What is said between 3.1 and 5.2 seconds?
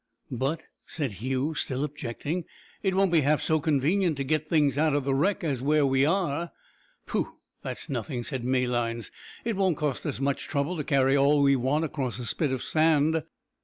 be half so convenient to git things out o' the